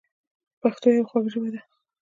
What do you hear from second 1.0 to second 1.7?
خوږه ژبه ده.